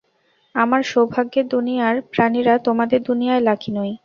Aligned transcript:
আমরা 0.55 0.81
সৌভাগ্যের 0.83 1.45
দুনিয়ার 1.47 1.95
প্রাণীরা 2.11 2.53
তোমাদের 2.67 2.99
দুনিয়ায় 3.03 3.45
লাকি 3.47 3.69
নই। 3.71 3.91